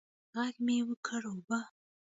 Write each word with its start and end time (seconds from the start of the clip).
ږغ 0.35 0.55
مې 0.65 0.77
وکړ 0.89 1.21
اوبه. 1.31 1.59